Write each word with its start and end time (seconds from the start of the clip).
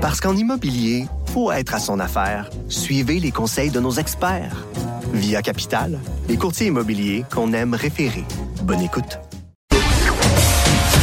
Parce 0.00 0.18
qu'en 0.18 0.34
immobilier, 0.34 1.04
faut 1.34 1.52
être 1.52 1.74
à 1.74 1.78
son 1.78 2.00
affaire. 2.00 2.48
Suivez 2.68 3.20
les 3.20 3.30
conseils 3.30 3.68
de 3.68 3.80
nos 3.80 3.92
experts. 3.92 4.64
Via 5.12 5.42
Capital, 5.42 5.98
les 6.26 6.38
courtiers 6.38 6.68
immobiliers 6.68 7.24
qu'on 7.30 7.52
aime 7.52 7.74
référer. 7.74 8.24
Bonne 8.62 8.80
écoute. 8.80 9.18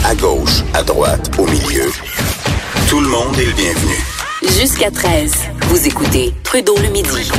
À 0.03 0.15
gauche, 0.15 0.63
à 0.73 0.81
droite, 0.81 1.29
au 1.37 1.45
milieu. 1.45 1.91
Tout 2.89 2.99
le 2.99 3.07
monde 3.07 3.37
est 3.37 3.45
le 3.45 3.53
bienvenu. 3.53 3.95
Jusqu'à 4.59 4.89
13, 4.89 5.31
vous 5.67 5.87
écoutez 5.87 6.33
Trudeau 6.43 6.75
le 6.77 6.89
midi. 6.89 7.29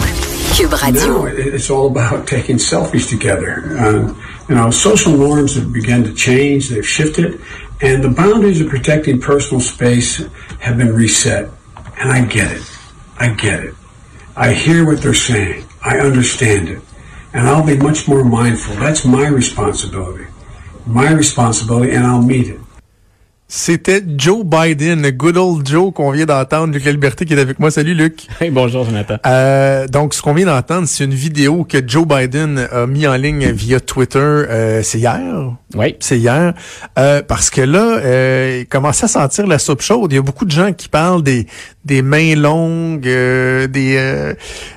Cube 0.57 0.75
Radio. 0.75 1.25
Now 1.25 1.27
it's 1.27 1.71
all 1.71 1.87
about 1.87 2.27
taking 2.27 2.59
selfies 2.59 3.09
together. 3.09 3.65
Uh, 3.79 4.15
you 4.49 4.55
know, 4.55 4.71
social 4.71 5.13
norms 5.13 5.57
have 5.57 5.73
begun 5.73 6.05
to 6.05 6.13
change, 6.15 6.69
they've 6.69 6.87
shifted, 6.87 7.41
and 7.81 8.03
the 8.03 8.09
boundaries 8.09 8.61
of 8.61 8.69
protecting 8.69 9.21
personal 9.21 9.61
space 9.61 10.25
have 10.61 10.79
been 10.79 10.93
reset. 10.93 11.51
And 11.99 12.11
I 12.11 12.25
get 12.25 12.51
it. 12.53 12.79
I 13.19 13.31
get 13.31 13.65
it. 13.65 13.75
I 14.37 14.53
hear 14.53 14.85
what 14.87 15.03
they're 15.03 15.15
saying. 15.15 15.65
I 15.85 15.99
understand 15.99 16.69
it. 16.69 16.81
And 17.33 17.47
I'll 17.47 17.67
be 17.67 17.77
much 17.77 18.09
more 18.09 18.25
mindful. 18.25 18.77
That's 18.77 19.05
my 19.05 19.27
responsibility. 19.29 20.27
My 20.87 21.13
responsibility, 21.13 21.93
and 21.93 22.07
I'll 22.07 22.23
meet 22.23 22.49
it. 22.49 22.61
C'était 23.51 24.03
Joe 24.19 24.45
Biden, 24.45 25.01
le 25.01 25.11
good 25.11 25.39
old 25.39 25.67
Joe 25.67 25.91
qu'on 25.91 26.11
vient 26.11 26.27
d'entendre. 26.27 26.75
Luc 26.75 26.85
Liberté 26.85 27.25
qui 27.25 27.33
est 27.33 27.41
avec 27.41 27.59
moi. 27.59 27.71
Salut 27.71 27.95
Luc. 27.95 28.27
Hey, 28.41 28.51
bonjour 28.51 28.85
Jonathan. 28.85 29.17
Euh, 29.27 29.89
donc 29.89 30.13
ce 30.13 30.21
qu'on 30.21 30.35
vient 30.35 30.45
d'entendre, 30.45 30.87
c'est 30.87 31.05
une 31.05 31.15
vidéo 31.15 31.65
que 31.65 31.79
Joe 31.85 32.07
Biden 32.07 32.69
a 32.71 32.87
mis 32.87 33.07
en 33.07 33.15
ligne 33.17 33.51
via 33.51 33.81
Twitter. 33.81 34.19
Euh, 34.19 34.83
c'est 34.83 34.99
hier? 34.99 35.19
Oui. 35.75 35.97
C'est 35.99 36.19
hier. 36.19 36.53
Euh, 36.99 37.23
parce 37.27 37.49
que 37.49 37.63
là, 37.63 37.99
euh, 37.99 38.59
il 38.61 38.67
commençait 38.67 39.07
à 39.07 39.09
sentir 39.09 39.47
la 39.47 39.59
soupe 39.59 39.81
chaude. 39.81 40.13
Il 40.13 40.17
y 40.17 40.19
a 40.19 40.23
beaucoup 40.23 40.45
de 40.45 40.51
gens 40.51 40.75
qui 40.75 40.91
parlent 40.91 41.23
des 41.23 41.47
des 41.87 42.03
mains 42.03 42.35
longues, 42.37 43.09
euh, 43.09 43.67
des 43.67 43.97
euh, 43.97 44.35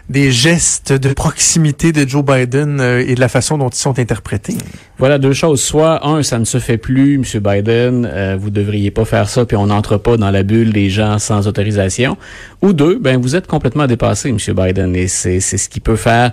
des 0.10 0.32
gestes 0.32 0.94
de 0.94 1.14
proximité 1.14 1.92
de 1.92 2.08
Joe 2.08 2.24
Biden 2.24 2.80
euh, 2.80 3.04
et 3.06 3.16
de 3.16 3.20
la 3.20 3.28
façon 3.28 3.58
dont 3.58 3.70
ils 3.70 3.76
sont 3.76 4.00
interprétés. 4.00 4.56
Voilà 4.98 5.18
deux 5.20 5.34
choses. 5.34 5.62
Soit 5.62 6.08
un, 6.08 6.24
ça 6.24 6.40
ne 6.40 6.46
se 6.46 6.60
fait 6.60 6.78
plus, 6.78 7.18
Monsieur 7.18 7.42
Biden. 7.42 8.10
Euh, 8.12 8.38
vous 8.40 8.50
devriez 8.62 8.92
pas 8.92 9.06
faire 9.06 9.28
ça, 9.30 9.46
puis 9.46 9.58
on 9.58 9.68
n'entre 9.68 9.98
pas 9.98 10.18
dans 10.18 10.32
la 10.32 10.44
bulle 10.44 10.72
des 10.74 10.90
gens 10.90 11.20
sans 11.20 11.48
autorisation. 11.48 12.18
Ou 12.62 12.74
deux, 12.74 12.98
ben 13.00 13.20
vous 13.20 13.36
êtes 13.36 13.48
complètement 13.48 13.88
dépassé, 13.88 14.32
Monsieur 14.32 14.54
Biden, 14.54 14.96
et 14.96 15.08
c'est 15.08 15.40
ce 15.40 15.70
qui 15.70 15.80
peut 15.80 15.96
faire. 15.96 16.32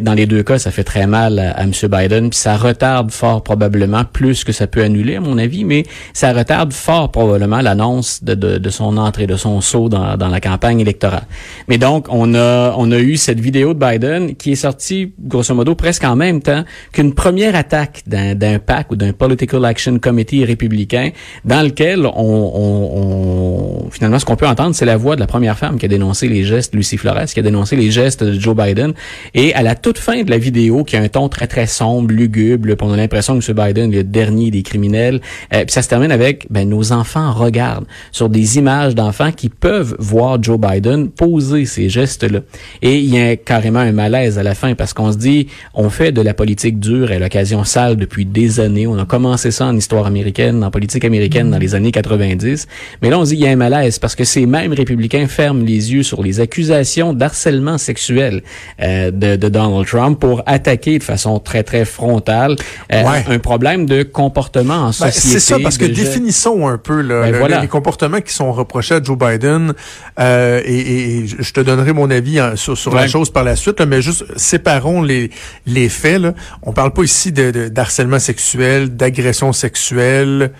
dans 0.00 0.14
les 0.14 0.26
deux 0.26 0.42
cas, 0.42 0.58
ça 0.58 0.70
fait 0.70 0.84
très 0.84 1.06
mal 1.06 1.38
à, 1.38 1.52
à 1.52 1.66
Monsieur 1.66 1.88
Biden, 1.88 2.30
puis 2.30 2.38
ça 2.38 2.56
retarde 2.56 3.10
fort 3.10 3.42
probablement 3.42 4.04
plus 4.04 4.44
que 4.44 4.52
ça 4.52 4.66
peut 4.66 4.82
annuler, 4.82 5.16
à 5.16 5.20
mon 5.20 5.38
avis, 5.38 5.64
mais 5.64 5.84
ça 6.12 6.32
retarde 6.32 6.72
fort 6.72 7.10
probablement 7.10 7.60
l'annonce 7.60 8.22
de, 8.22 8.34
de, 8.34 8.58
de 8.58 8.70
son 8.70 8.96
entrée, 8.96 9.26
de 9.26 9.36
son 9.36 9.60
saut 9.60 9.88
dans, 9.88 10.16
dans 10.16 10.28
la 10.28 10.40
campagne 10.40 10.80
électorale. 10.80 11.24
Mais 11.68 11.78
donc, 11.78 12.06
on 12.10 12.34
a 12.34 12.74
on 12.76 12.90
a 12.92 12.98
eu 12.98 13.16
cette 13.16 13.40
vidéo 13.40 13.74
de 13.74 13.78
Biden 13.78 14.34
qui 14.36 14.52
est 14.52 14.56
sortie 14.56 15.12
grosso 15.18 15.54
modo 15.54 15.74
presque 15.74 16.04
en 16.04 16.16
même 16.16 16.40
temps 16.40 16.64
qu'une 16.92 17.14
première 17.14 17.54
attaque 17.54 18.02
d'un 18.06 18.58
PAC 18.58 18.92
ou 18.92 18.96
d'un 18.96 19.12
Political 19.12 19.64
Action 19.64 19.98
Committee 19.98 20.44
républicain 20.44 21.10
dans 21.44 21.62
lequel 21.70 22.06
on, 22.06 22.10
on- 22.14 23.84
on- 23.86 23.90
finalement 23.90 24.18
ce 24.18 24.24
qu'on 24.24 24.36
peut 24.36 24.46
entendre 24.46 24.74
c'est 24.74 24.84
la 24.84 24.96
voix 24.96 25.14
de 25.16 25.20
la 25.20 25.26
première 25.26 25.58
femme 25.58 25.78
qui 25.78 25.86
a 25.86 25.88
dénoncé 25.88 26.28
les 26.28 26.44
gestes 26.44 26.74
Lucie 26.74 26.96
Flores 26.96 27.24
qui 27.26 27.40
a 27.40 27.42
dénoncé 27.42 27.76
les 27.76 27.90
gestes 27.90 28.22
de 28.24 28.38
Joe 28.38 28.54
Biden. 28.56 28.92
Et 29.34 29.54
à 29.54 29.62
la 29.62 29.74
toute 29.74 29.98
fin 29.98 30.22
de 30.22 30.30
la 30.30 30.38
vidéo 30.38 30.84
qui 30.84 30.96
a 30.96 31.00
un 31.00 31.08
ton 31.08 31.28
très 31.28 31.46
très 31.46 31.66
sombre 31.66 32.10
lugubre 32.12 32.68
on 32.82 32.92
a 32.92 32.96
l'impression 32.96 33.38
que 33.38 33.50
M. 33.50 33.56
Biden 33.66 33.92
est 33.92 33.96
le 33.96 34.04
dernier 34.04 34.50
des 34.50 34.62
criminels 34.62 35.20
euh, 35.54 35.64
puis 35.64 35.72
ça 35.72 35.82
se 35.82 35.88
termine 35.88 36.12
avec 36.12 36.46
ben 36.50 36.68
nos 36.68 36.92
enfants 36.92 37.32
regardent 37.32 37.86
sur 38.12 38.28
des 38.28 38.58
images 38.58 38.94
d'enfants 38.94 39.32
qui 39.32 39.48
peuvent 39.48 39.94
voir 39.98 40.42
Joe 40.42 40.58
Biden 40.58 41.08
poser 41.10 41.64
ces 41.66 41.88
gestes 41.88 42.24
là 42.24 42.40
et 42.82 42.98
il 42.98 43.14
y 43.14 43.18
a 43.20 43.36
carrément 43.36 43.80
un 43.80 43.92
malaise 43.92 44.38
à 44.38 44.42
la 44.42 44.54
fin 44.54 44.74
parce 44.74 44.92
qu'on 44.92 45.12
se 45.12 45.18
dit 45.18 45.48
on 45.74 45.90
fait 45.90 46.12
de 46.12 46.20
la 46.22 46.34
politique 46.34 46.78
dure 46.78 47.10
à 47.10 47.18
l'occasion 47.18 47.64
sale 47.64 47.96
depuis 47.96 48.24
des 48.24 48.60
années. 48.60 48.86
On 48.86 48.98
a 48.98 49.04
commencé 49.04 49.50
ça 49.50 49.66
en 49.66 49.76
histoire 49.76 50.06
américaine 50.06 50.62
en 50.64 50.70
politique 50.70 51.04
américaine 51.04 51.50
les 51.60 51.74
années 51.74 51.92
90 51.92 52.66
mais 53.02 53.10
là 53.10 53.18
on 53.18 53.24
se 53.24 53.30
dit 53.30 53.36
il 53.36 53.40
y 53.42 53.46
a 53.46 53.50
un 53.50 53.56
malaise 53.56 53.98
parce 53.98 54.14
que 54.14 54.24
ces 54.24 54.46
mêmes 54.46 54.72
républicains 54.72 55.26
ferment 55.28 55.62
les 55.64 55.92
yeux 55.92 56.02
sur 56.02 56.22
les 56.22 56.40
accusations 56.40 57.12
d'harcèlement 57.12 57.78
sexuel 57.78 58.42
euh, 58.82 59.10
de, 59.10 59.36
de 59.36 59.48
Donald 59.48 59.86
Trump 59.86 60.18
pour 60.18 60.42
attaquer 60.46 60.98
de 60.98 61.04
façon 61.04 61.38
très 61.38 61.62
très 61.62 61.84
frontale 61.84 62.56
euh, 62.92 63.02
Ouais. 63.04 63.24
un 63.28 63.38
problème 63.38 63.86
de 63.86 64.02
comportement 64.02 64.74
en 64.74 64.86
Ben, 64.86 64.92
société 64.92 65.28
c'est 65.28 65.40
ça, 65.40 65.58
parce 65.62 65.78
que 65.78 65.84
définissons 65.84 66.66
un 66.68 66.78
peu 66.78 67.00
là, 67.00 67.22
Ben 67.22 67.32
le- 67.32 67.38
voilà. 67.38 67.60
les 67.60 67.68
comportements 67.68 68.20
qui 68.20 68.32
sont 68.32 68.52
reprochés 68.52 68.94
à 68.96 69.02
Joe 69.02 69.16
Biden. 69.18 69.74
euh, 70.18 70.60
et, 70.64 71.18
et 71.20 71.26
je 71.26 71.52
te 71.52 71.60
donnerai 71.60 71.92
mon 71.92 72.10
avis 72.10 72.38
hein, 72.38 72.52
sur, 72.56 72.76
sur 72.76 72.94
la 72.94 73.06
chose 73.08 73.30
par 73.30 73.44
la 73.44 73.56
suite, 73.56 73.80
là, 73.80 73.86
mais 73.86 74.00
juste 74.02 74.24
séparons 74.36 75.02
les, 75.02 75.30
les 75.66 75.88
faits. 75.88 76.20
Là. 76.20 76.34
On 76.62 76.72
parle 76.72 76.92
pas 76.92 77.02
ici 77.02 77.32
de, 77.32 77.50
de- 77.50 77.68
d'harcèlement 77.68 78.18
sexuel, 78.18 78.94
d'agression 78.96 79.52
sexuelle 79.52 80.52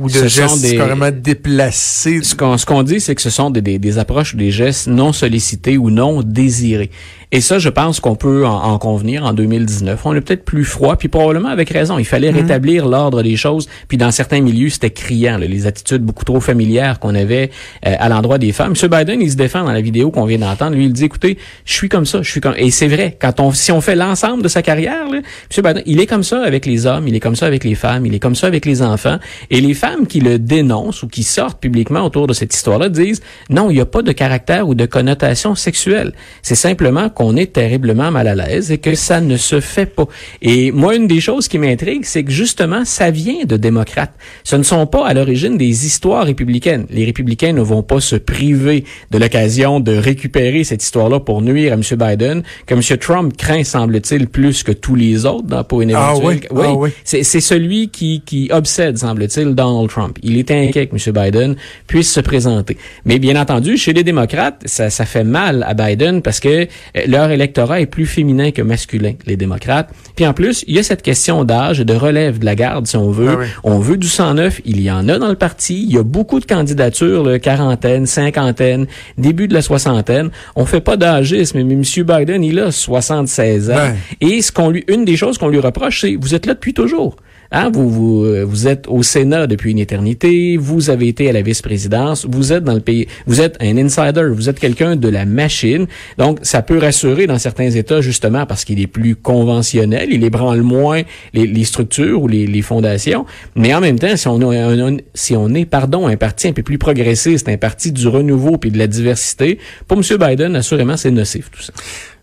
ou 0.00 0.08
de 0.08 0.26
gestes 0.28 0.62
des- 0.62 0.76
carrément 0.76 1.10
déplacés. 1.10 2.20
Ce 2.22 2.34
qu'on 2.34 2.56
ce 2.58 2.66
qu'on 2.66 2.82
dit, 2.82 3.00
c'est 3.00 3.14
que 3.14 3.22
ce 3.22 3.30
sont 3.30 3.50
des, 3.50 3.60
des, 3.62 3.78
des 3.78 3.98
approches 3.98 4.34
ou 4.34 4.36
des 4.36 4.50
gestes 4.50 4.86
non 4.86 5.12
sollicités 5.12 5.76
ou 5.78 5.90
non 5.90 6.22
désirés. 6.22 6.90
Et 7.30 7.42
ça, 7.42 7.58
je 7.58 7.68
pense 7.68 8.00
qu'on 8.00 8.14
peut 8.14 8.46
en, 8.46 8.54
en 8.72 8.78
convenir 8.78 9.22
en 9.26 9.34
2019. 9.34 10.00
On 10.06 10.14
est 10.14 10.20
peut-être 10.22 10.46
plus 10.46 10.64
froid, 10.64 10.96
puis 10.96 11.08
probablement 11.08 11.50
avec 11.50 11.68
raison. 11.68 11.98
Il 11.98 12.06
fallait 12.06 12.30
rétablir 12.30 12.86
l'ordre 12.86 13.22
des 13.22 13.36
choses. 13.36 13.68
Puis 13.86 13.98
dans 13.98 14.10
certains 14.10 14.40
milieux, 14.40 14.70
c'était 14.70 14.88
criant, 14.90 15.36
là, 15.36 15.46
les 15.46 15.66
attitudes 15.66 16.02
beaucoup 16.02 16.24
trop 16.24 16.40
familières 16.40 16.98
qu'on 17.00 17.14
avait 17.14 17.50
euh, 17.86 17.94
à 17.98 18.08
l'endroit 18.08 18.38
des 18.38 18.52
femmes. 18.52 18.72
M. 18.82 18.88
Biden, 18.90 19.20
il 19.20 19.30
se 19.30 19.36
défend 19.36 19.62
dans 19.62 19.72
la 19.72 19.82
vidéo 19.82 20.10
qu'on 20.10 20.24
vient 20.24 20.38
d'entendre. 20.38 20.74
Lui, 20.74 20.86
il 20.86 20.92
dit, 20.94 21.04
écoutez, 21.04 21.36
je 21.66 21.72
suis 21.74 21.90
comme 21.90 22.06
ça, 22.06 22.22
je 22.22 22.30
suis 22.30 22.40
comme... 22.40 22.54
Et 22.56 22.70
c'est 22.70 22.88
vrai, 22.88 23.18
quand 23.20 23.40
on, 23.40 23.52
si 23.52 23.72
on 23.72 23.82
fait 23.82 23.94
l'ensemble 23.96 24.42
de 24.42 24.48
sa 24.48 24.62
carrière, 24.62 25.10
là, 25.10 25.18
M. 25.18 25.22
Biden, 25.62 25.82
il 25.84 26.00
est 26.00 26.06
comme 26.06 26.22
ça 26.24 26.42
avec 26.42 26.64
les 26.64 26.86
hommes, 26.86 27.06
il 27.08 27.14
est 27.14 27.20
comme 27.20 27.36
ça 27.36 27.44
avec 27.44 27.62
les 27.62 27.74
femmes, 27.74 28.06
il 28.06 28.14
est 28.14 28.20
comme 28.20 28.36
ça 28.36 28.46
avec 28.46 28.64
les 28.64 28.80
enfants. 28.80 29.18
Et 29.50 29.60
les 29.60 29.67
femmes 29.74 30.06
qui 30.06 30.20
le 30.20 30.38
dénoncent 30.38 31.02
ou 31.02 31.08
qui 31.08 31.22
sortent 31.22 31.60
publiquement 31.60 32.04
autour 32.04 32.26
de 32.26 32.32
cette 32.32 32.54
histoire-là 32.54 32.88
disent, 32.88 33.20
non, 33.50 33.70
il 33.70 33.74
n'y 33.74 33.80
a 33.80 33.86
pas 33.86 34.02
de 34.02 34.12
caractère 34.12 34.68
ou 34.68 34.74
de 34.74 34.86
connotation 34.86 35.54
sexuelle. 35.54 36.12
C'est 36.42 36.54
simplement 36.54 37.08
qu'on 37.08 37.36
est 37.36 37.52
terriblement 37.52 38.10
mal 38.10 38.28
à 38.28 38.34
l'aise 38.34 38.70
et 38.72 38.78
que 38.78 38.94
ça 38.94 39.20
ne 39.20 39.36
se 39.36 39.60
fait 39.60 39.86
pas. 39.86 40.06
Et 40.42 40.72
moi, 40.72 40.94
une 40.94 41.06
des 41.06 41.20
choses 41.20 41.48
qui 41.48 41.58
m'intrigue, 41.58 42.04
c'est 42.04 42.24
que 42.24 42.30
justement, 42.30 42.84
ça 42.84 43.10
vient 43.10 43.44
de 43.44 43.56
démocrates. 43.56 44.14
Ce 44.44 44.56
ne 44.56 44.62
sont 44.62 44.86
pas 44.86 45.06
à 45.06 45.14
l'origine 45.14 45.56
des 45.56 45.86
histoires 45.86 46.24
républicaines. 46.24 46.86
Les 46.90 47.04
républicains 47.04 47.52
ne 47.52 47.62
vont 47.62 47.82
pas 47.82 48.00
se 48.00 48.16
priver 48.16 48.84
de 49.10 49.18
l'occasion 49.18 49.80
de 49.80 49.96
récupérer 49.96 50.64
cette 50.64 50.82
histoire-là 50.82 51.20
pour 51.20 51.42
nuire 51.42 51.72
à 51.72 51.76
M. 51.76 51.82
Biden, 51.82 52.42
que 52.66 52.74
M. 52.74 52.98
Trump 52.98 53.36
craint, 53.36 53.64
semble-t-il, 53.64 54.28
plus 54.28 54.62
que 54.62 54.72
tous 54.72 54.94
les 54.94 55.26
autres 55.26 55.46
dans, 55.46 55.64
pour 55.64 55.82
une 55.82 55.94
Ah 55.94 56.14
éventuelle... 56.16 56.48
oui, 56.50 56.64
ah 56.64 56.74
oui. 56.74 56.90
C'est 57.04 57.22
celui 57.22 57.88
qui, 57.88 58.22
qui 58.24 58.48
obsède, 58.52 58.98
semble-t-il, 58.98 59.54
Donald 59.58 59.88
Trump. 59.90 60.18
Il 60.22 60.38
est 60.38 60.50
inquiet 60.52 60.86
que 60.86 60.94
M. 60.94 61.12
Biden 61.12 61.56
puisse 61.88 62.12
se 62.12 62.20
présenter. 62.20 62.76
Mais 63.04 63.18
bien 63.18 63.34
entendu, 63.40 63.76
chez 63.76 63.92
les 63.92 64.04
démocrates, 64.04 64.62
ça, 64.66 64.88
ça 64.88 65.04
fait 65.04 65.24
mal 65.24 65.64
à 65.66 65.74
Biden 65.74 66.22
parce 66.22 66.38
que 66.38 66.48
euh, 66.48 66.66
leur 67.08 67.30
électorat 67.30 67.80
est 67.80 67.86
plus 67.86 68.06
féminin 68.06 68.52
que 68.52 68.62
masculin, 68.62 69.14
les 69.26 69.36
démocrates. 69.36 69.90
Puis 70.14 70.26
en 70.26 70.32
plus, 70.32 70.64
il 70.68 70.76
y 70.76 70.78
a 70.78 70.84
cette 70.84 71.02
question 71.02 71.44
d'âge, 71.44 71.80
de 71.80 71.94
relève 71.94 72.38
de 72.38 72.44
la 72.44 72.54
garde, 72.54 72.86
si 72.86 72.96
on 72.96 73.10
veut. 73.10 73.30
Ah 73.30 73.36
oui. 73.40 73.46
On 73.64 73.80
veut 73.80 73.96
du 73.96 74.06
109, 74.06 74.60
il 74.64 74.80
y 74.80 74.90
en 74.92 75.08
a 75.08 75.18
dans 75.18 75.28
le 75.28 75.34
parti. 75.34 75.82
Il 75.82 75.92
y 75.92 75.98
a 75.98 76.04
beaucoup 76.04 76.38
de 76.38 76.44
candidatures, 76.44 77.24
là, 77.24 77.40
quarantaine, 77.40 78.06
cinquantaine, 78.06 78.86
début 79.16 79.48
de 79.48 79.54
la 79.54 79.62
soixantaine. 79.62 80.30
On 80.54 80.66
fait 80.66 80.80
pas 80.80 80.96
d'âgisme, 80.96 81.62
mais 81.64 81.74
M. 81.74 81.82
Biden, 81.82 82.44
il 82.44 82.60
a 82.60 82.70
76 82.70 83.70
ans. 83.70 83.92
Et 84.20 84.40
ce 84.40 84.52
qu'on 84.52 84.70
lui, 84.70 84.84
une 84.86 85.04
des 85.04 85.16
choses 85.16 85.36
qu'on 85.36 85.48
lui 85.48 85.58
reproche, 85.58 86.02
c'est 86.02 86.14
vous 86.14 86.34
êtes 86.36 86.46
là 86.46 86.54
depuis 86.54 86.74
toujours. 86.74 87.16
Hein, 87.50 87.70
vous, 87.72 87.88
vous, 87.88 88.46
vous 88.46 88.68
êtes 88.68 88.86
au 88.88 89.02
Sénat 89.02 89.46
depuis 89.46 89.70
une 89.70 89.78
éternité, 89.78 90.56
vous 90.58 90.90
avez 90.90 91.08
été 91.08 91.30
à 91.30 91.32
la 91.32 91.40
vice-présidence, 91.40 92.26
vous 92.28 92.52
êtes 92.52 92.64
dans 92.64 92.74
le 92.74 92.80
pays, 92.80 93.06
vous 93.26 93.40
êtes 93.40 93.56
un 93.60 93.76
insider, 93.78 94.28
vous 94.32 94.48
êtes 94.48 94.60
quelqu'un 94.60 94.96
de 94.96 95.08
la 95.08 95.24
machine. 95.24 95.86
Donc, 96.18 96.40
ça 96.42 96.60
peut 96.62 96.78
rassurer 96.78 97.26
dans 97.26 97.38
certains 97.38 97.70
États, 97.70 98.00
justement, 98.00 98.44
parce 98.44 98.64
qu'il 98.64 98.80
est 98.80 98.86
plus 98.86 99.16
conventionnel, 99.16 100.08
il 100.10 100.24
ébranle 100.24 100.62
moins 100.62 101.02
les, 101.32 101.64
structures 101.64 102.22
ou 102.22 102.28
les, 102.28 102.62
fondations. 102.62 103.24
Mais 103.54 103.72
en 103.74 103.80
même 103.80 103.98
temps, 103.98 104.16
si 104.16 104.28
on, 104.28 104.40
a 104.50 104.56
un- 104.56 104.96
si 105.14 105.36
on 105.36 105.54
est, 105.54 105.64
pardon, 105.64 106.06
un 106.06 106.16
parti 106.16 106.48
un 106.48 106.52
peu 106.52 106.62
plus 106.62 106.78
progressiste, 106.78 107.48
un 107.48 107.56
parti 107.56 107.92
du 107.92 108.08
renouveau 108.08 108.58
puis 108.58 108.70
de 108.70 108.78
la 108.78 108.86
diversité, 108.86 109.58
pour 109.86 109.98
M. 109.98 110.18
Biden, 110.18 110.56
assurément, 110.56 110.96
c'est 110.96 111.10
nocif, 111.10 111.50
tout 111.50 111.62
ça. 111.62 111.72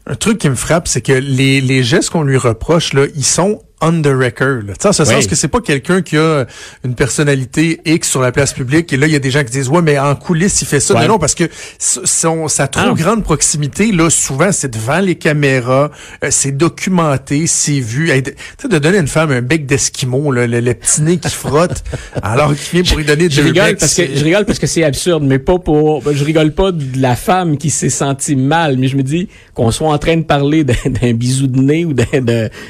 Un 0.08 0.16
truc 0.16 0.38
qui 0.38 0.50
me 0.50 0.56
frappe, 0.56 0.88
c'est 0.88 1.02
que 1.02 1.14
les 1.14 1.84
gestes 1.84 2.12
qu'on 2.12 2.22
lui 2.22 2.38
reproche, 2.38 2.94
là, 2.94 3.06
ils 3.16 3.26
sont 3.26 3.62
on 3.88 4.02
the 4.02 4.08
record. 4.08 4.64
Là. 4.68 4.74
En 4.84 4.92
ce 4.94 5.04
Oui. 5.04 5.10
sens 5.10 5.28
que 5.28 5.36
c'est 5.36 5.48
pas 5.48 5.62
quelqu'un 5.62 6.02
qui 6.02 6.18
a 6.18 6.46
une 6.84 6.96
personnalité 6.96 7.80
X 7.86 8.10
sur 8.10 8.22
la 8.22 8.32
place 8.32 8.54
publique 8.54 8.92
et 8.94 8.98
là 8.98 9.08
il 9.08 9.14
y 9.14 9.16
a 9.16 9.20
des 9.20 9.32
gens 9.32 9.44
qui 9.44 9.52
disent 9.52 9.70
ouais 9.70 9.82
mais 9.82 9.98
en 10.00 10.16
coulisses 10.16 10.62
il 10.62 10.68
fait 10.68 10.80
ça. 10.80 10.94
Ouais. 10.96 11.02
Non 11.02 11.14
non 11.14 11.20
parce 11.20 11.36
que 11.36 11.46
son, 11.80 12.48
sa 12.48 12.68
trop 12.68 12.82
Ah. 12.92 12.94
grande 12.96 13.24
proximité 13.24 13.92
là 13.92 14.10
souvent 14.10 14.52
c'est 14.52 14.72
devant 14.72 15.00
les 15.00 15.16
caméras, 15.16 15.92
euh, 16.24 16.28
c'est 16.32 16.52
documenté, 16.52 17.48
c'est 17.48 17.80
vu. 17.80 18.10
Hey, 18.10 18.22
de, 18.22 18.32
tu 18.32 18.38
sais, 18.62 18.68
de 18.68 18.78
donner 18.78 18.98
à 18.98 19.02
une 19.02 19.08
femme 19.08 19.32
un 19.32 19.42
bec 19.42 19.66
d'esquimau 19.66 20.32
là, 20.32 20.48
le, 20.48 20.60
le 20.60 20.74
petit 20.74 21.02
nez 21.02 21.18
qui 21.18 21.30
frotte 21.30 21.84
alors 22.22 22.54
qu'il 22.56 22.82
vient 22.82 22.84
pour 22.90 22.98
lui 22.98 23.06
donner 23.06 23.30
Je 23.30 23.42
deux 23.42 23.48
rigole 23.48 23.66
becs, 23.72 23.80
parce 23.80 23.94
que 23.94 24.04
je 24.16 24.24
rigole 24.24 24.46
parce 24.46 24.60
que 24.60 24.68
c'est 24.68 24.84
absurde, 24.84 25.24
mais 25.24 25.40
pas 25.40 25.60
pour. 25.60 26.04
Je 26.12 26.24
rigole 26.24 26.52
pas 26.54 26.72
de 26.72 27.00
la 27.02 27.16
femme 27.16 27.58
qui 27.58 27.70
s'est 27.70 27.90
sentie 27.90 28.36
mal, 28.36 28.78
mais 28.78 28.88
je 28.88 28.96
me 28.98 29.04
dis 29.04 29.28
qu'on 29.54 29.72
soit 29.72 29.90
en 29.90 29.98
train 29.98 30.18
de 30.18 30.24
parler 30.24 30.64
d'un 30.64 31.14
bisou 31.14 31.48
de 31.48 31.60
nez 31.60 31.86
ou 31.86 31.94
d'un. 31.94 32.06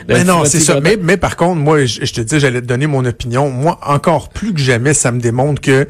Mais 0.07 0.23
non, 0.23 0.45
c'est 0.45 0.59
ça. 0.59 0.79
Mais, 0.81 0.97
mais 1.05 1.17
par 1.17 1.35
contre, 1.35 1.61
moi, 1.61 1.85
je, 1.85 2.03
je 2.03 2.13
te 2.13 2.21
dis, 2.21 2.39
j'allais 2.39 2.61
te 2.61 2.67
donner 2.67 2.87
mon 2.87 3.05
opinion. 3.05 3.49
Moi, 3.49 3.79
encore 3.85 4.29
plus 4.29 4.53
que 4.53 4.59
jamais, 4.59 4.93
ça 4.93 5.11
me 5.11 5.19
démontre 5.19 5.61
que 5.61 5.87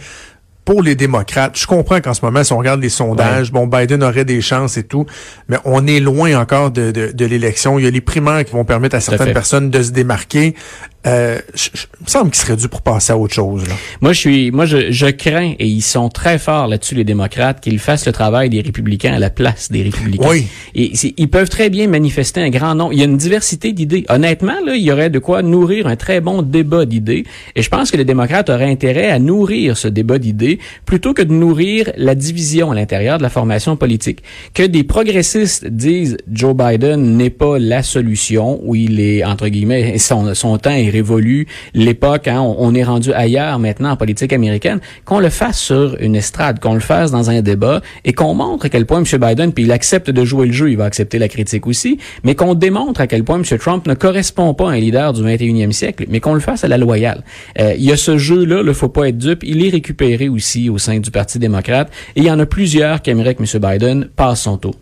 pour 0.66 0.82
les 0.82 0.96
démocrates, 0.96 1.58
je 1.58 1.68
comprends 1.68 2.02
qu'en 2.02 2.16
ce 2.16 2.26
moment, 2.26 2.44
si 2.44 2.52
on 2.52 2.58
regarde 2.58 2.82
les 2.82 2.90
sondages, 2.90 3.52
bon, 3.52 3.68
Biden 3.68 4.04
aurait 4.04 4.26
des 4.26 4.42
chances 4.42 4.78
et 4.78 4.84
tout, 4.84 5.06
mais 5.48 5.58
on 5.64 5.86
est 5.86 6.00
loin 6.00 6.36
encore 6.40 6.72
de, 6.72 6.90
de, 6.90 7.12
de 7.12 7.26
l'élection. 7.26 7.78
Il 7.78 7.86
y 7.86 7.88
a 7.88 7.92
les 7.92 8.02
primaires 8.02 8.44
qui 8.44 8.52
vont 8.52 8.66
permettre 8.66 8.96
à 8.96 9.00
certaines 9.00 9.32
personnes 9.34 9.70
de 9.70 9.84
se 9.84 9.92
démarquer. 9.92 10.56
Euh, 11.06 11.40
je, 11.54 11.70
je- 11.74 11.86
il 12.00 12.04
me 12.06 12.10
semble 12.10 12.32
qu'il 12.32 12.40
serait 12.42 12.56
dû 12.56 12.68
pour 12.68 12.82
passer 12.82 13.14
à 13.14 13.18
autre 13.18 13.34
chose. 13.34 13.68
Là. 13.68 13.74
Moi, 14.02 14.14
je 14.14 14.20
suis, 14.20 14.52
moi, 14.52 14.66
je, 14.66 14.92
je 14.92 15.08
crains 15.08 15.54
et 15.60 15.68
ils 15.68 15.82
sont 15.82 16.10
très 16.10 16.38
forts 16.40 16.68
là-dessus, 16.68 16.96
les 16.96 17.04
démocrates, 17.04 17.62
qu'ils 17.62 17.80
fassent 17.80 18.06
le 18.06 18.12
travail 18.12 18.50
des 18.50 18.62
républicains 18.62 19.14
à 19.14 19.20
la 19.20 19.30
place 19.30 19.72
des 19.72 19.84
républicains. 19.84 20.28
Oui. 20.30 20.48
Et 20.76 20.92
ils 21.18 21.30
peuvent 21.30 21.50
très 21.50 21.70
bien 21.70 21.88
manifester 21.88 22.42
un 22.42 22.50
grand 22.50 22.76
nombre. 22.76 22.94
Il 22.94 23.00
y 23.00 23.02
a 23.02 23.06
une 23.06 23.18
diversité 23.18 23.72
d'idées. 23.72 24.06
Honnêtement, 24.10 24.56
là, 24.66 24.76
il 24.76 24.82
y 24.84 24.92
aurait 24.92 25.10
de 25.10 25.20
quoi 25.20 25.42
nourrir 25.42 25.88
un 25.88 25.96
très 25.96 26.22
bon 26.22 26.42
débat 26.42 26.86
d'idées. 26.86 27.24
Et 27.56 27.62
je 27.62 27.70
pense 27.70 27.92
que 27.92 27.98
les 27.98 28.06
démocrates 28.06 28.50
auraient 28.50 28.70
intérêt 28.70 29.10
à 29.10 29.20
nourrir 29.20 29.78
ce 29.78 29.88
débat 29.88 30.18
d'idées 30.20 30.60
plutôt 30.86 31.14
que 31.14 31.22
de 31.22 31.34
nourrir 31.34 31.92
la 31.98 32.16
division 32.16 32.72
à 32.72 32.76
l'intérieur 32.76 33.18
de 33.18 33.24
la 33.24 33.30
formation 33.30 33.76
politique. 33.76 34.20
Que 34.54 34.64
des 34.64 34.84
progressistes 34.84 35.66
disent 35.68 36.18
Joe 36.32 36.56
Biden 36.56 37.18
n'est 37.18 37.30
pas 37.30 37.58
la 37.60 37.84
solution, 37.84 38.60
où 38.64 38.76
il 38.76 39.00
est 39.00 39.24
entre 39.24 39.48
guillemets 39.48 39.98
son, 39.98 40.34
son 40.36 40.58
temps 40.58 40.72
est 40.72 40.90
révolu, 40.96 41.48
l'époque, 41.74 42.28
hein, 42.28 42.42
on, 42.42 42.56
on 42.60 42.74
est 42.76 42.84
rendu 42.84 43.12
ailleurs 43.14 43.60
maintenant 43.60 43.92
en 43.92 43.98
politique 43.98 44.34
américaine, 44.34 44.80
qu'on 45.06 45.20
le 45.20 45.30
fasse 45.30 45.60
sur 45.60 45.98
une 46.00 46.16
estrade, 46.16 46.60
qu'on 46.60 46.74
le 46.74 46.80
fasse 46.80 47.12
dans 47.12 47.30
un 47.30 47.42
débat 47.42 47.82
et 48.04 48.14
qu'on 48.14 48.34
montre 48.34 48.66
à 48.66 48.70
quel 48.70 48.86
point 48.86 49.04
M. 49.04 49.20
Biden, 49.20 49.52
puis 49.54 49.64
il 49.64 49.72
accepte 49.72 50.10
de 50.10 50.26
jouer 50.26 50.48
le 50.48 50.54
jeu, 50.54 50.72
il 50.72 50.78
va 50.78 50.86
accepter 50.86 51.20
la 51.20 51.28
critique 51.28 51.68
aussi, 51.68 51.98
mais 52.24 52.36
qu'on 52.36 52.54
démontre 52.54 53.02
à 53.02 53.08
quel 53.08 53.24
point 53.24 53.42
M. 53.42 53.58
Trump 53.60 53.88
ne 53.88 53.94
correspond 53.94 54.54
pas 54.54 54.70
à 54.70 54.74
un 54.74 54.80
leader 54.80 55.14
du 55.14 55.22
21e 55.22 55.72
siècle, 55.72 56.06
mais 56.10 56.20
qu'on 56.20 56.34
le 56.34 56.40
fasse 56.40 56.64
à 56.64 56.68
la 56.68 56.78
loyale. 56.78 57.24
Euh, 57.60 57.74
il 57.78 57.84
y 57.84 57.92
a 57.92 57.98
ce 57.98 58.18
jeu-là, 58.18 58.64
il 58.66 58.74
faut 58.74 58.90
pas 58.90 59.10
être 59.10 59.18
dupe, 59.18 59.44
il 59.44 59.66
est 59.66 59.70
récupéré 59.70 60.30
aussi 60.30 60.70
au 60.70 60.78
sein 60.78 61.00
du 61.00 61.12
Parti 61.12 61.40
démocrate 61.40 61.92
et 62.16 62.22
il 62.22 62.26
y 62.26 62.32
en 62.32 62.40
a 62.40 62.46
plusieurs 62.46 63.02
qui 63.02 63.10
aimeraient 63.10 63.36
que 63.36 63.44
M. 63.44 63.62
Biden 63.62 64.10
passe 64.16 64.42
son 64.42 64.58
tour. 64.58 64.76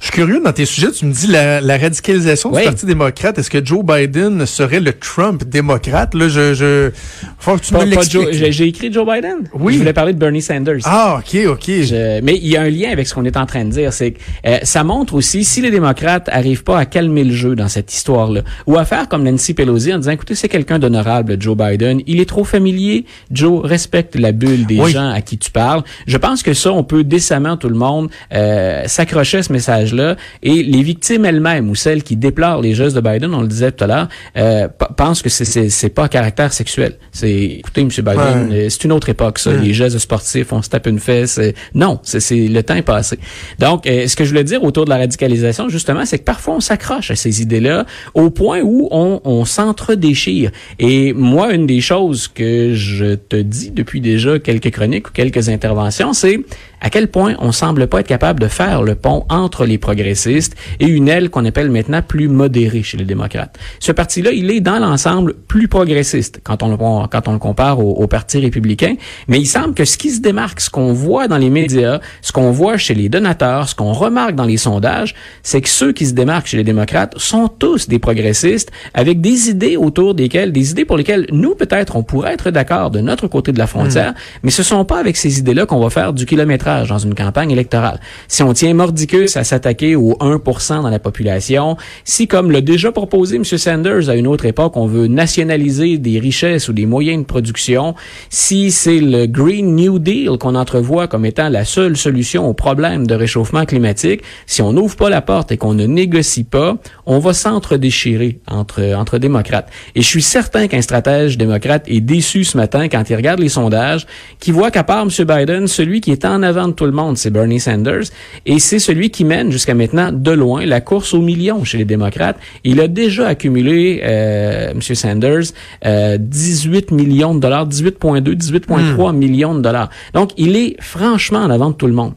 Je 0.00 0.04
suis 0.06 0.12
curieux 0.12 0.40
dans 0.44 0.52
tes 0.52 0.66
sujets, 0.66 0.90
tu 0.92 1.06
me 1.06 1.12
dis 1.12 1.26
la, 1.26 1.60
la 1.60 1.76
radicalisation 1.78 2.50
Oui. 2.52 2.60
du 2.60 2.66
Parti 2.68 2.86
démocrate. 2.86 3.38
Est-ce 3.38 3.50
que 3.50 3.64
Joe 3.64 3.84
Biden 3.84 4.46
serait 4.46 4.78
le 4.80 4.92
Trump 4.92 5.42
démocrate? 5.44 6.14
Là, 6.14 6.28
je, 6.28 6.54
je, 6.54 6.90
faut 7.38 7.56
que 7.56 7.62
tu 7.62 7.72
Pas- 7.72 7.84
me 7.84 7.90
l'expliques. 7.90 8.28
J'ai 8.32 8.52
j'ai 8.52 8.64
écrit 8.66 8.92
Joe 8.92 9.06
Biden? 9.06 9.48
Oui. 9.54 9.74
Je 9.74 9.78
voulais 9.78 9.92
parler 9.92 10.12
de 10.12 10.18
Bernie 10.18 10.42
Sanders. 10.42 10.80
Ah, 10.84 11.18
ok, 11.20 11.40
ok. 11.48 11.64
Je- 11.66 12.20
mais 12.20 12.36
il 12.36 12.46
y 12.48 12.56
a 12.56 12.62
un 12.62 12.70
lien 12.70 12.90
avec 12.90 13.06
ce 13.08 13.14
qu'on 13.14 13.24
est 13.24 13.36
en 13.36 13.46
train 13.46 13.64
de 13.64 13.70
dire, 13.70 13.92
c'est 13.92 14.12
que 14.12 14.18
euh, 14.46 14.58
ça 14.62 14.84
montre 14.84 15.14
aussi 15.14 15.44
si 15.44 15.60
les 15.60 15.70
démocrates 15.70 16.28
arrivent 16.30 16.62
pas 16.64 16.78
à 16.78 16.84
calmer 16.84 17.24
le 17.24 17.34
jeu 17.34 17.56
dans 17.56 17.68
cette 17.68 17.92
histoire-là, 17.92 18.42
ou 18.66 18.76
à 18.76 18.84
faire 18.84 19.08
comme 19.08 19.24
Nancy 19.24 19.54
Pelosi 19.54 19.92
en 19.92 19.98
disant, 19.98 20.12
écoutez, 20.12 20.34
c'est 20.34 20.48
quelqu'un 20.48 20.78
d'honorable, 20.78 21.36
Joe 21.40 21.56
Biden, 21.56 22.00
il 22.06 22.20
est 22.20 22.28
trop 22.28 22.44
familier, 22.44 23.06
Joe 23.32 23.64
respecte 23.64 24.14
la 24.16 24.32
bulle 24.32 24.66
des 24.66 24.78
Oui. 24.80 24.92
gens 24.92 25.08
à 25.10 25.20
qui 25.22 25.38
tu 25.38 25.50
parles. 25.50 25.82
Je 26.06 26.16
pense 26.16 26.42
que 26.42 26.54
ça, 26.54 26.70
on 26.72 26.84
peut 26.84 27.02
décemment 27.02 27.56
tout 27.56 27.68
le 27.68 27.74
monde 27.76 28.08
euh, 28.32 28.84
s'accrocher 28.86 29.38
à 29.38 29.42
ce 29.42 29.52
message-là, 29.56 30.16
et 30.42 30.62
les 30.62 30.82
victimes 30.82 31.24
elles-mêmes 31.24 31.68
ou 31.70 31.74
celles 31.74 32.02
qui 32.02 32.16
déplorent 32.16 32.62
les 32.62 32.74
gestes 32.74 32.96
de 32.96 33.00
Biden, 33.08 33.32
on 33.34 33.42
le 33.42 33.48
disait 33.48 33.72
tout 33.72 33.84
à 33.84 33.86
l'heure, 33.86 34.08
euh, 34.36 34.68
pensent 34.96 35.22
que 35.22 35.28
c'est- 35.28 35.68
c'est 35.70 35.88
pas 35.98 36.04
à 36.04 36.08
caractère 36.08 36.52
sexuel. 36.52 36.92
C'est, 37.12 37.32
écoutez, 37.60 37.80
M. 37.82 37.88
Biden, 37.88 38.48
Ouais. 38.50 38.66
euh, 38.66 38.68
c'est 38.68 38.84
une 38.84 38.92
autre 38.92 39.08
époque, 39.08 39.38
ça. 39.38 39.52
Les 39.52 39.72
gestes 39.72 39.98
sportifs, 39.98 40.52
on 40.52 40.62
se 40.62 40.68
tape 40.68 40.86
une 40.86 40.98
fesse. 40.98 41.38
euh, 41.38 41.52
non, 41.74 41.98
c'est 42.02 42.20
c'est- 42.20 42.48
le 42.56 42.62
temps 42.62 42.74
est 42.76 42.82
passé. 42.96 43.18
Donc, 43.58 43.86
euh, 43.86 44.06
ce 44.06 44.14
que 44.16 44.24
je 44.24 44.30
voulais 44.30 44.44
dire 44.44 44.62
autour 44.62 44.84
de 44.84 44.90
la 44.90 44.98
radicalisation, 44.98 45.68
justement, 45.68 46.04
c'est 46.04 46.18
que 46.18 46.24
parfois 46.24 46.54
on 46.56 46.60
s'accroche 46.60 47.10
à 47.10 47.16
ces 47.16 47.42
idées-là 47.42 47.86
au 48.14 48.30
point 48.30 48.60
où 48.62 48.88
on, 48.90 49.20
on 49.24 49.44
s'entre-déchire. 49.44 50.50
Et 50.78 51.12
moi, 51.12 51.52
une 51.54 51.66
des 51.66 51.80
choses 51.80 52.28
que 52.28 52.74
je 52.74 53.14
te 53.14 53.36
dis 53.36 53.70
depuis 53.70 54.00
déjà 54.00 54.38
quelques 54.38 54.70
chroniques 54.70 55.08
ou 55.08 55.12
quelques 55.12 55.48
interventions, 55.48 56.12
c'est 56.12 56.38
à 56.80 56.90
quel 56.90 57.08
point 57.08 57.34
on 57.38 57.52
semble 57.52 57.86
pas 57.86 58.00
être 58.00 58.06
capable 58.06 58.40
de 58.40 58.48
faire 58.48 58.82
le 58.82 58.94
pont 58.94 59.24
entre 59.28 59.64
les 59.64 59.78
progressistes 59.78 60.54
et 60.80 60.86
une 60.86 61.08
aile 61.08 61.30
qu'on 61.30 61.44
appelle 61.44 61.70
maintenant 61.70 62.02
plus 62.02 62.28
modérée 62.28 62.82
chez 62.82 62.96
les 62.96 63.04
démocrates? 63.04 63.58
Ce 63.80 63.92
parti-là, 63.92 64.32
il 64.32 64.50
est 64.50 64.60
dans 64.60 64.78
l'ensemble 64.78 65.34
plus 65.34 65.68
progressiste 65.68 66.40
quand 66.44 66.62
on 66.62 66.68
le, 66.68 66.76
quand 66.76 67.28
on 67.28 67.32
le 67.32 67.38
compare 67.38 67.80
au, 67.80 67.92
au 67.94 68.06
Parti 68.06 68.38
républicain, 68.38 68.94
mais 69.28 69.38
il 69.38 69.46
semble 69.46 69.74
que 69.74 69.84
ce 69.84 69.96
qui 69.98 70.10
se 70.10 70.20
démarque, 70.20 70.60
ce 70.60 70.70
qu'on 70.70 70.92
voit 70.92 71.28
dans 71.28 71.38
les 71.38 71.50
médias, 71.50 72.00
ce 72.22 72.32
qu'on 72.32 72.50
voit 72.50 72.76
chez 72.76 72.94
les 72.94 73.08
donateurs, 73.08 73.68
ce 73.68 73.74
qu'on 73.74 73.92
remarque 73.92 74.34
dans 74.34 74.44
les 74.44 74.56
sondages, 74.56 75.14
c'est 75.42 75.60
que 75.60 75.68
ceux 75.68 75.92
qui 75.92 76.06
se 76.06 76.12
démarquent 76.12 76.46
chez 76.46 76.56
les 76.56 76.64
démocrates 76.64 77.14
sont 77.18 77.48
tous 77.48 77.88
des 77.88 77.98
progressistes 77.98 78.70
avec 78.94 79.20
des 79.20 79.50
idées 79.50 79.76
autour 79.76 80.14
desquelles, 80.14 80.52
des 80.52 80.70
idées 80.70 80.84
pour 80.84 80.96
lesquelles 80.96 81.26
nous, 81.32 81.54
peut-être, 81.54 81.96
on 81.96 82.02
pourrait 82.02 82.34
être 82.34 82.50
d'accord 82.50 82.90
de 82.90 83.00
notre 83.00 83.28
côté 83.28 83.52
de 83.52 83.58
la 83.58 83.66
frontière, 83.66 84.14
mais 84.42 84.50
ce 84.50 84.62
sont 84.62 84.84
pas 84.84 84.98
avec 84.98 85.16
ces 85.16 85.38
idées-là 85.38 85.66
qu'on 85.66 85.80
va 85.80 85.90
faire 85.90 86.12
du 86.12 86.26
dans 86.66 86.98
une 86.98 87.14
campagne 87.14 87.50
électorale. 87.50 88.00
Si 88.28 88.42
on 88.42 88.52
tient 88.52 88.74
mordicus 88.74 89.36
à 89.36 89.44
s'attaquer 89.44 89.94
au 89.94 90.14
1% 90.14 90.82
dans 90.82 90.90
la 90.90 90.98
population, 90.98 91.76
si, 92.04 92.26
comme 92.26 92.50
l'a 92.50 92.60
déjà 92.60 92.90
proposé 92.92 93.36
M. 93.36 93.44
Sanders 93.44 94.08
à 94.08 94.16
une 94.16 94.26
autre 94.26 94.46
époque, 94.46 94.76
on 94.76 94.86
veut 94.86 95.06
nationaliser 95.06 95.98
des 95.98 96.18
richesses 96.18 96.68
ou 96.68 96.72
des 96.72 96.86
moyens 96.86 97.20
de 97.20 97.26
production, 97.26 97.94
si 98.30 98.70
c'est 98.70 99.00
le 99.00 99.26
Green 99.26 99.76
New 99.76 99.98
Deal 99.98 100.38
qu'on 100.38 100.54
entrevoit 100.54 101.06
comme 101.06 101.24
étant 101.24 101.48
la 101.48 101.64
seule 101.64 101.96
solution 101.96 102.48
au 102.48 102.54
problème 102.54 103.06
de 103.06 103.14
réchauffement 103.14 103.64
climatique, 103.64 104.22
si 104.46 104.62
on 104.62 104.72
n'ouvre 104.72 104.96
pas 104.96 105.10
la 105.10 105.22
porte 105.22 105.52
et 105.52 105.56
qu'on 105.56 105.74
ne 105.74 105.86
négocie 105.86 106.44
pas, 106.44 106.76
on 107.06 107.18
va 107.18 107.32
s'entre-déchirer 107.32 108.40
entre, 108.48 108.94
entre 108.94 109.18
démocrates. 109.18 109.68
Et 109.94 110.02
je 110.02 110.06
suis 110.06 110.22
certain 110.22 110.66
qu'un 110.66 110.82
stratège 110.82 111.38
démocrate 111.38 111.84
est 111.86 112.00
déçu 112.00 112.44
ce 112.44 112.56
matin 112.56 112.88
quand 112.88 113.08
il 113.08 113.16
regarde 113.16 113.40
les 113.40 113.48
sondages, 113.48 114.06
qui 114.40 114.50
voit 114.50 114.70
qu'à 114.70 114.84
part 114.84 115.02
M. 115.02 115.26
Biden, 115.26 115.66
celui 115.66 116.00
qui 116.00 116.10
est 116.12 116.24
en 116.24 116.42
avant 116.42 116.55
de 116.68 116.72
tout 116.72 116.86
le 116.86 116.92
monde, 116.92 117.16
c'est 117.18 117.30
Bernie 117.30 117.60
Sanders, 117.60 118.04
et 118.46 118.58
c'est 118.58 118.78
celui 118.78 119.10
qui 119.10 119.24
mène 119.24 119.52
jusqu'à 119.52 119.74
maintenant 119.74 120.10
de 120.12 120.30
loin 120.32 120.64
la 120.66 120.80
course 120.80 121.14
aux 121.14 121.20
millions 121.20 121.62
chez 121.64 121.78
les 121.78 121.84
démocrates. 121.84 122.36
Il 122.64 122.80
a 122.80 122.88
déjà 122.88 123.28
accumulé, 123.28 124.00
euh, 124.02 124.70
M. 124.70 124.80
Sanders, 124.80 125.42
euh, 125.84 126.16
18 126.18 126.90
millions 126.90 127.34
de 127.34 127.40
dollars, 127.40 127.66
18,2, 127.66 128.34
18,3 128.34 129.12
millions 129.14 129.54
de 129.54 129.60
dollars. 129.60 129.90
Donc, 130.14 130.30
il 130.36 130.56
est 130.56 130.76
franchement 130.80 131.40
en 131.40 131.50
avant 131.50 131.70
de 131.70 131.74
tout 131.74 131.86
le 131.86 131.92
monde. 131.92 132.12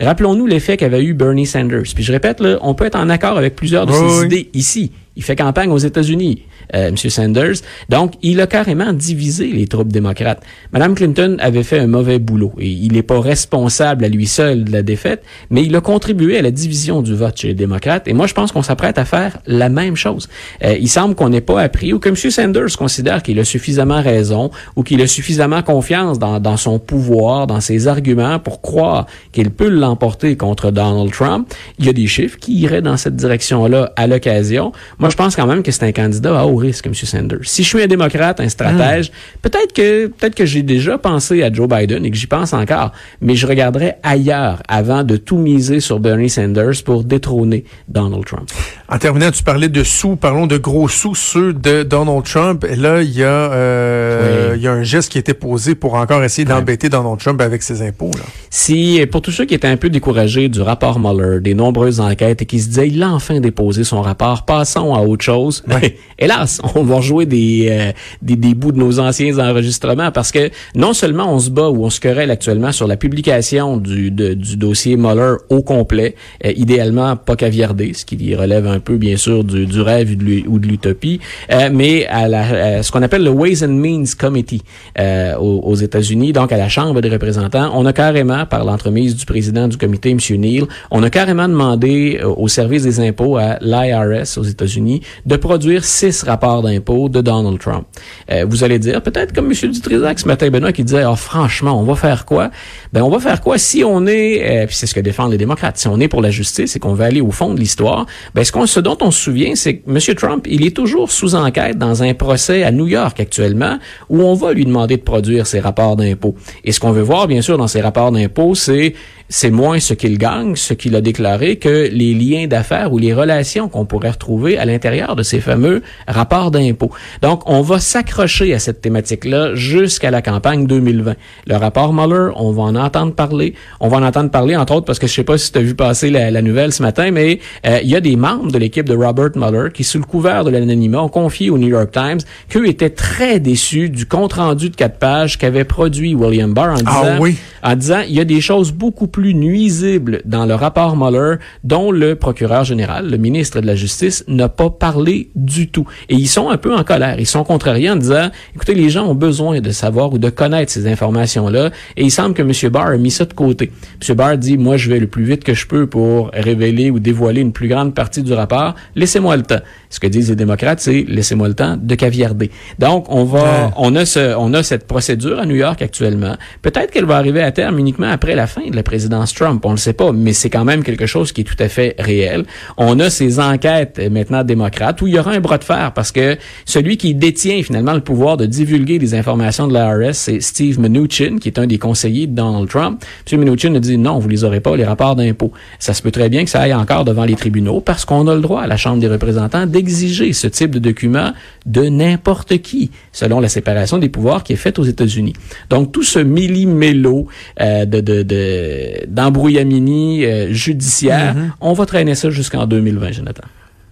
Rappelons-nous 0.00 0.46
l'effet 0.46 0.76
qu'avait 0.76 1.02
eu 1.02 1.12
Bernie 1.12 1.46
Sanders. 1.46 1.82
Puis 1.94 2.04
je 2.04 2.12
répète, 2.12 2.40
là, 2.40 2.58
on 2.62 2.74
peut 2.74 2.84
être 2.84 2.94
en 2.98 3.08
accord 3.08 3.36
avec 3.36 3.56
plusieurs 3.56 3.84
de 3.86 3.92
Oui, 3.92 3.98
ses 4.10 4.20
oui. 4.20 4.26
idées 4.26 4.50
ici. 4.54 4.92
Il 5.18 5.24
fait 5.24 5.34
campagne 5.34 5.70
aux 5.70 5.78
États-Unis, 5.78 6.44
euh, 6.74 6.88
M. 6.88 6.96
Sanders. 6.96 7.56
Donc, 7.88 8.14
il 8.22 8.40
a 8.40 8.46
carrément 8.46 8.92
divisé 8.92 9.48
les 9.48 9.66
troupes 9.66 9.92
démocrates. 9.92 10.42
Mme 10.72 10.94
Clinton 10.94 11.36
avait 11.40 11.64
fait 11.64 11.80
un 11.80 11.88
mauvais 11.88 12.20
boulot 12.20 12.52
et 12.58 12.68
il 12.68 12.92
n'est 12.92 13.02
pas 13.02 13.20
responsable 13.20 14.04
à 14.04 14.08
lui 14.08 14.28
seul 14.28 14.62
de 14.62 14.70
la 14.70 14.82
défaite, 14.82 15.24
mais 15.50 15.64
il 15.64 15.74
a 15.74 15.80
contribué 15.80 16.38
à 16.38 16.42
la 16.42 16.52
division 16.52 17.02
du 17.02 17.16
vote 17.16 17.36
chez 17.36 17.48
les 17.48 17.54
démocrates. 17.54 18.06
Et 18.06 18.12
moi, 18.12 18.28
je 18.28 18.34
pense 18.34 18.52
qu'on 18.52 18.62
s'apprête 18.62 18.96
à 18.96 19.04
faire 19.04 19.38
la 19.48 19.68
même 19.68 19.96
chose. 19.96 20.28
Euh, 20.62 20.76
il 20.80 20.88
semble 20.88 21.16
qu'on 21.16 21.30
n'ait 21.30 21.40
pas 21.40 21.60
appris 21.62 21.92
ou 21.92 21.98
que 21.98 22.08
M. 22.08 22.16
Sanders 22.16 22.76
considère 22.78 23.24
qu'il 23.24 23.40
a 23.40 23.44
suffisamment 23.44 24.00
raison 24.00 24.52
ou 24.76 24.84
qu'il 24.84 25.02
a 25.02 25.08
suffisamment 25.08 25.62
confiance 25.62 26.20
dans, 26.20 26.38
dans 26.38 26.56
son 26.56 26.78
pouvoir, 26.78 27.48
dans 27.48 27.60
ses 27.60 27.88
arguments 27.88 28.38
pour 28.38 28.62
croire 28.62 29.06
qu'il 29.32 29.50
peut 29.50 29.68
l'emporter 29.68 30.36
contre 30.36 30.70
Donald 30.70 31.10
Trump. 31.10 31.52
Il 31.80 31.86
y 31.86 31.88
a 31.88 31.92
des 31.92 32.06
chiffres 32.06 32.38
qui 32.38 32.54
iraient 32.60 32.82
dans 32.82 32.96
cette 32.96 33.16
direction-là 33.16 33.92
à 33.96 34.06
l'occasion. 34.06 34.70
Je 35.10 35.16
pense 35.16 35.36
quand 35.36 35.46
même 35.46 35.62
que 35.62 35.70
c'est 35.70 35.84
un 35.84 35.92
candidat 35.92 36.38
à 36.40 36.44
haut 36.44 36.56
risque, 36.56 36.86
M. 36.86 36.94
Sanders. 36.94 37.38
Si 37.44 37.62
je 37.62 37.68
suis 37.68 37.82
un 37.82 37.86
démocrate, 37.86 38.40
un 38.40 38.48
stratège, 38.48 39.10
peut-être 39.42 39.72
que 39.72 40.06
peut-être 40.06 40.34
que 40.34 40.46
j'ai 40.46 40.62
déjà 40.62 40.98
pensé 40.98 41.42
à 41.42 41.52
Joe 41.52 41.68
Biden 41.68 42.04
et 42.04 42.10
que 42.10 42.16
j'y 42.16 42.26
pense 42.26 42.52
encore, 42.52 42.92
mais 43.20 43.34
je 43.34 43.46
regarderai 43.46 43.94
ailleurs 44.02 44.62
avant 44.68 45.04
de 45.04 45.16
tout 45.16 45.38
miser 45.38 45.80
sur 45.80 46.00
Bernie 46.00 46.30
Sanders 46.30 46.82
pour 46.84 47.04
détrôner 47.04 47.64
Donald 47.88 48.24
Trump. 48.24 48.48
En 48.88 48.98
terminant, 48.98 49.30
tu 49.30 49.42
parlais 49.42 49.68
de 49.68 49.82
sous, 49.84 50.16
parlons 50.16 50.46
de 50.46 50.56
gros 50.58 50.88
sous, 50.88 51.14
ceux 51.14 51.52
de 51.52 51.82
Donald 51.82 52.24
Trump. 52.24 52.64
Et 52.68 52.76
là, 52.76 53.02
il 53.02 53.16
y 53.16 53.22
a, 53.22 53.26
euh, 53.28 54.52
Oui. 54.52 54.58
il 54.58 54.62
y 54.62 54.68
a 54.68 54.72
un 54.72 54.82
geste 54.82 55.10
qui 55.12 55.18
a 55.18 55.20
été 55.20 55.34
posé 55.34 55.74
pour 55.74 55.94
encore 55.94 56.22
essayer 56.24 56.44
d'embêter 56.44 56.88
Donald 56.88 57.18
Trump 57.18 57.40
avec 57.40 57.62
ses 57.62 57.82
impôts. 57.82 58.10
Là. 58.14 58.24
Si, 58.50 59.00
pour 59.10 59.22
tous 59.22 59.30
ceux 59.30 59.44
qui 59.44 59.54
étaient 59.54 59.68
un 59.68 59.76
peu 59.76 59.90
découragés 59.90 60.48
du 60.48 60.60
rapport 60.62 60.98
Mueller, 60.98 61.40
des 61.40 61.54
nombreuses 61.54 62.00
enquêtes 62.00 62.42
et 62.42 62.46
qui 62.46 62.60
se 62.60 62.68
disaient, 62.68 62.88
il 62.88 63.02
a 63.02 63.10
enfin 63.10 63.40
déposé 63.40 63.84
son 63.84 64.00
rapport, 64.00 64.44
passons 64.44 64.94
à 64.98 65.02
autre 65.02 65.24
chose. 65.24 65.64
Hélas, 66.18 66.60
on 66.74 66.82
va 66.82 66.96
rejouer 66.96 67.26
des, 67.26 67.68
euh, 67.70 67.92
des, 68.22 68.36
des 68.36 68.54
bouts 68.54 68.72
de 68.72 68.78
nos 68.78 68.98
anciens 68.98 69.38
enregistrements 69.38 70.10
parce 70.10 70.32
que 70.32 70.50
non 70.74 70.92
seulement 70.92 71.32
on 71.32 71.38
se 71.38 71.50
bat 71.50 71.68
ou 71.68 71.84
on 71.84 71.90
se 71.90 72.00
querelle 72.00 72.30
actuellement 72.30 72.72
sur 72.72 72.86
la 72.86 72.96
publication 72.96 73.76
du, 73.76 74.10
du 74.10 74.56
dossier 74.56 74.96
Mueller 74.96 75.36
au 75.48 75.62
complet, 75.62 76.16
euh, 76.44 76.52
idéalement 76.56 77.16
pas 77.16 77.36
caviardé, 77.36 77.92
ce 77.94 78.04
qui 78.04 78.34
relève 78.34 78.66
un 78.66 78.80
peu 78.80 78.96
bien 78.96 79.16
sûr 79.16 79.44
du, 79.44 79.66
du 79.66 79.80
rêve 79.80 80.16
ou 80.48 80.58
de 80.58 80.66
l'utopie, 80.66 81.20
euh, 81.52 81.70
mais 81.72 82.06
à, 82.06 82.26
la, 82.28 82.82
ce 82.82 82.90
qu'on 82.90 83.02
appelle 83.02 83.22
le 83.22 83.30
Ways 83.30 83.64
and 83.64 83.68
Means 83.68 84.04
Committee 84.18 84.62
aux, 84.98 85.60
aux 85.64 85.74
États-Unis, 85.76 86.32
donc 86.32 86.52
à 86.52 86.56
la 86.56 86.68
Chambre 86.68 87.00
des 87.00 87.08
représentants, 87.08 87.70
on 87.74 87.86
a 87.86 87.92
carrément, 87.92 88.46
par 88.46 88.64
l'entremise 88.64 89.14
du 89.14 89.24
président 89.24 89.68
du 89.68 89.76
comité, 89.76 90.10
M. 90.10 90.18
Neal, 90.40 90.64
on 90.90 91.02
a 91.02 91.10
carrément 91.10 91.48
demandé 91.48 92.20
au 92.24 92.48
service 92.48 92.82
des 92.82 93.00
impôts 93.00 93.36
à 93.36 93.58
l'IRS 93.60 94.36
aux 94.36 94.42
États-Unis 94.42 94.77
de 95.26 95.36
produire 95.36 95.84
six 95.84 96.22
rapports 96.22 96.62
d'impôts 96.62 97.08
de 97.08 97.20
Donald 97.20 97.58
Trump. 97.58 97.86
Euh, 98.30 98.44
vous 98.48 98.64
allez 98.64 98.78
dire, 98.78 99.02
peut-être 99.02 99.32
comme 99.32 99.46
M. 99.46 99.70
Dutrisac 99.70 100.18
ce 100.18 100.26
matin, 100.26 100.50
Benoît, 100.50 100.72
qui 100.72 100.84
disait, 100.84 101.04
oh, 101.04 101.16
franchement, 101.16 101.78
on 101.80 101.84
va 101.84 101.94
faire 101.94 102.24
quoi? 102.24 102.50
Ben, 102.92 103.02
on 103.02 103.10
va 103.10 103.18
faire 103.20 103.40
quoi 103.40 103.58
si 103.58 103.84
on 103.84 104.06
est, 104.06 104.62
euh, 104.62 104.66
puis 104.66 104.76
c'est 104.76 104.86
ce 104.86 104.94
que 104.94 105.00
défendent 105.00 105.32
les 105.32 105.38
démocrates, 105.38 105.78
si 105.78 105.88
on 105.88 106.00
est 106.00 106.08
pour 106.08 106.22
la 106.22 106.30
justice 106.30 106.76
et 106.76 106.78
qu'on 106.78 106.94
veut 106.94 107.04
aller 107.04 107.20
au 107.20 107.30
fond 107.30 107.54
de 107.54 107.60
l'histoire, 107.60 108.06
ben, 108.34 108.44
ce, 108.44 108.52
qu'on, 108.52 108.66
ce 108.66 108.80
dont 108.80 108.98
on 109.00 109.10
se 109.10 109.20
souvient, 109.20 109.54
c'est 109.54 109.78
que 109.78 109.90
M. 109.90 110.14
Trump, 110.14 110.46
il 110.48 110.64
est 110.64 110.74
toujours 110.74 111.10
sous 111.10 111.34
enquête 111.34 111.78
dans 111.78 112.02
un 112.02 112.14
procès 112.14 112.62
à 112.62 112.70
New 112.70 112.86
York 112.86 113.20
actuellement, 113.20 113.78
où 114.08 114.22
on 114.22 114.34
va 114.34 114.52
lui 114.52 114.64
demander 114.64 114.96
de 114.96 115.02
produire 115.02 115.46
ses 115.46 115.60
rapports 115.60 115.96
d'impôts. 115.96 116.34
Et 116.64 116.72
ce 116.72 116.80
qu'on 116.80 116.92
veut 116.92 117.02
voir, 117.02 117.26
bien 117.26 117.42
sûr, 117.42 117.58
dans 117.58 117.68
ces 117.68 117.80
rapports 117.80 118.12
d'impôts, 118.12 118.54
c'est 118.54 118.94
c'est 119.28 119.50
moins 119.50 119.78
ce 119.78 119.92
qu'il 119.92 120.16
gagne, 120.16 120.56
ce 120.56 120.72
qu'il 120.72 120.96
a 120.96 121.00
déclaré, 121.00 121.56
que 121.56 121.88
les 121.92 122.14
liens 122.14 122.46
d'affaires 122.46 122.92
ou 122.92 122.98
les 122.98 123.12
relations 123.12 123.68
qu'on 123.68 123.84
pourrait 123.84 124.10
retrouver 124.10 124.56
à 124.56 124.64
l'intérieur 124.68 125.16
de 125.16 125.22
ces 125.22 125.40
fameux 125.40 125.82
rapports 126.06 126.50
d'impôts. 126.50 126.90
Donc, 127.22 127.42
on 127.46 127.60
va 127.60 127.80
s'accrocher 127.80 128.54
à 128.54 128.58
cette 128.58 128.80
thématique-là 128.80 129.54
jusqu'à 129.54 130.10
la 130.10 130.22
campagne 130.22 130.66
2020. 130.66 131.14
Le 131.46 131.56
rapport 131.56 131.92
Mueller, 131.92 132.30
on 132.36 132.52
va 132.52 132.62
en 132.62 132.74
entendre 132.76 133.12
parler. 133.12 133.54
On 133.80 133.88
va 133.88 133.98
en 133.98 134.02
entendre 134.02 134.30
parler, 134.30 134.56
entre 134.56 134.74
autres, 134.74 134.86
parce 134.86 134.98
que 134.98 135.06
je 135.06 135.12
sais 135.12 135.24
pas 135.24 135.36
si 135.36 135.52
tu 135.52 135.58
as 135.58 135.62
vu 135.62 135.74
passer 135.74 136.10
la, 136.10 136.42
nouvelle 136.42 136.72
ce 136.72 136.82
matin, 136.82 137.10
mais 137.10 137.40
euh, 137.66 137.80
il 137.82 137.90
y 137.90 137.96
a 137.96 138.00
des 138.00 138.16
membres 138.16 138.52
de 138.52 138.58
l'équipe 138.58 138.88
de 138.88 138.94
Robert 138.94 139.30
Mueller 139.34 139.70
qui, 139.74 139.84
sous 139.84 139.98
le 139.98 140.04
couvert 140.04 140.44
de 140.44 140.50
l'anonymat, 140.50 141.02
ont 141.02 141.08
confié 141.08 141.50
au 141.50 141.58
New 141.58 141.68
York 141.68 141.90
Times 141.90 142.20
qu'eux 142.48 142.66
étaient 142.66 142.90
très 142.90 143.40
déçus 143.40 143.90
du 143.90 144.06
compte-rendu 144.06 144.70
de 144.70 144.76
quatre 144.76 144.98
pages 144.98 145.36
qu'avait 145.36 145.64
produit 145.64 146.14
William 146.14 146.54
Barr 146.54 146.74
en 146.74 146.82
ah 146.86 147.16
disant, 147.18 147.36
en 147.62 147.76
disant, 147.76 148.00
il 148.08 148.14
y 148.14 148.20
a 148.20 148.24
des 148.24 148.40
choses 148.40 148.72
beaucoup 148.72 149.06
plus 149.06 149.18
plus 149.18 149.34
nuisible 149.34 150.22
dans 150.26 150.46
le 150.46 150.54
rapport 150.54 150.96
Mueller 150.96 151.38
dont 151.64 151.90
le 151.90 152.14
procureur 152.14 152.62
général, 152.62 153.10
le 153.10 153.16
ministre 153.16 153.60
de 153.60 153.66
la 153.66 153.74
Justice, 153.74 154.24
n'a 154.28 154.48
pas 154.58 154.70
parlé 154.70 155.30
du 155.36 155.70
tout. 155.70 155.86
Et 156.08 156.16
ils 156.16 156.26
sont 156.26 156.50
un 156.50 156.56
peu 156.56 156.74
en 156.74 156.82
colère. 156.82 157.14
Ils 157.20 157.26
sont 157.26 157.44
contrariés 157.44 157.90
en 157.90 157.96
disant, 157.96 158.28
écoutez, 158.56 158.74
les 158.74 158.90
gens 158.90 159.06
ont 159.06 159.14
besoin 159.14 159.60
de 159.60 159.70
savoir 159.70 160.12
ou 160.12 160.18
de 160.18 160.30
connaître 160.30 160.72
ces 160.72 160.88
informations-là. 160.88 161.70
Et 161.96 162.02
il 162.02 162.10
semble 162.10 162.34
que 162.34 162.42
M. 162.42 162.72
Barr 162.72 162.88
a 162.88 162.96
mis 162.96 163.12
ça 163.12 163.24
de 163.24 163.32
côté. 163.32 163.70
M. 164.06 164.16
Barr 164.16 164.36
dit, 164.36 164.58
moi, 164.58 164.76
je 164.76 164.90
vais 164.90 164.98
le 164.98 165.06
plus 165.06 165.22
vite 165.22 165.44
que 165.44 165.54
je 165.54 165.64
peux 165.66 165.86
pour 165.86 166.30
révéler 166.32 166.90
ou 166.90 166.98
dévoiler 166.98 167.40
une 167.40 167.52
plus 167.52 167.68
grande 167.68 167.94
partie 167.94 168.24
du 168.24 168.32
rapport. 168.32 168.74
Laissez-moi 168.96 169.36
le 169.36 169.44
temps. 169.44 169.60
Ce 169.90 170.00
que 170.00 170.08
disent 170.08 170.30
les 170.30 170.36
démocrates, 170.36 170.80
c'est 170.80 171.04
laissez-moi 171.06 171.46
le 171.46 171.54
temps 171.54 171.78
de 171.80 171.94
caviarder. 171.94 172.50
Donc, 172.80 173.06
on 173.08 173.22
va, 173.22 173.70
on 173.76 173.94
a 173.94 174.04
ce, 174.04 174.34
on 174.36 174.52
a 174.54 174.64
cette 174.64 174.88
procédure 174.88 175.38
à 175.38 175.46
New 175.46 175.54
York 175.54 175.80
actuellement. 175.80 176.36
Peut-être 176.62 176.90
qu'elle 176.90 177.06
va 177.06 177.16
arriver 177.16 177.42
à 177.42 177.52
terme 177.52 177.78
uniquement 177.78 178.10
après 178.10 178.34
la 178.34 178.48
fin 178.48 178.68
de 178.68 178.74
la 178.74 178.82
présidence 178.82 179.32
Trump, 179.34 179.64
on 179.64 179.70
le 179.70 179.76
sait 179.76 179.92
pas, 179.92 180.10
mais 180.10 180.32
c'est 180.32 180.50
quand 180.50 180.64
même 180.64 180.82
quelque 180.82 181.06
chose 181.06 181.30
qui 181.30 181.42
est 181.42 181.44
tout 181.44 181.56
à 181.60 181.68
fait 181.68 181.94
réel. 182.00 182.44
On 182.76 182.98
a 182.98 183.08
ces 183.08 183.38
enquêtes 183.38 183.98
euh, 184.00 184.10
maintenant 184.10 184.44
démocrates 184.48 185.00
où 185.00 185.06
il 185.06 185.14
y 185.14 185.18
aura 185.18 185.30
un 185.30 185.40
bras 185.40 185.58
de 185.58 185.64
fer 185.64 185.92
parce 185.92 186.10
que 186.10 186.36
celui 186.64 186.96
qui 186.96 187.14
détient 187.14 187.62
finalement 187.62 187.94
le 187.94 188.00
pouvoir 188.00 188.36
de 188.36 188.46
divulguer 188.46 188.98
des 188.98 189.14
informations 189.14 189.68
de 189.68 189.74
l'IRS, 189.74 190.14
c'est 190.14 190.40
Steve 190.40 190.80
Mnuchin, 190.80 191.38
qui 191.40 191.48
est 191.48 191.58
un 191.60 191.66
des 191.68 191.78
conseillers 191.78 192.26
de 192.26 192.34
Donald 192.34 192.68
Trump. 192.68 193.04
M. 193.30 193.40
Mnuchin 193.40 193.74
a 193.76 193.78
dit 193.78 193.96
non, 193.96 194.18
vous 194.18 194.28
les 194.28 194.42
aurez 194.42 194.60
pas, 194.60 194.76
les 194.76 194.84
rapports 194.84 195.14
d'impôts. 195.14 195.52
Ça 195.78 195.94
se 195.94 196.02
peut 196.02 196.10
très 196.10 196.28
bien 196.28 196.42
que 196.42 196.50
ça 196.50 196.60
aille 196.62 196.74
encore 196.74 197.04
devant 197.04 197.24
les 197.24 197.36
tribunaux 197.36 197.80
parce 197.80 198.04
qu'on 198.04 198.26
a 198.26 198.34
le 198.34 198.40
droit 198.40 198.62
à 198.62 198.66
la 198.66 198.76
Chambre 198.76 198.98
des 198.98 199.08
représentants 199.08 199.66
d'exiger 199.66 200.32
ce 200.32 200.48
type 200.48 200.72
de 200.72 200.80
document 200.80 201.32
de 201.66 201.82
n'importe 201.82 202.58
qui, 202.58 202.90
selon 203.12 203.38
la 203.38 203.48
séparation 203.48 203.98
des 203.98 204.08
pouvoirs 204.08 204.42
qui 204.42 204.54
est 204.54 204.56
faite 204.56 204.78
aux 204.78 204.84
États-Unis. 204.84 205.34
Donc 205.70 205.92
tout 205.92 206.02
ce 206.02 206.18
millimélo 206.18 207.28
euh, 207.60 207.84
de, 207.84 208.00
de, 208.00 208.22
de 208.22 209.06
d'embrouillamini 209.06 210.24
euh, 210.24 210.52
judiciaire. 210.52 211.34
Mm-hmm. 211.34 211.50
On 211.60 211.72
va 211.72 211.86
traîner 211.86 212.14
ça 212.14 212.30
jusqu'un 212.30 212.66
2020, 212.66 213.12
Jonathan. 213.12 213.44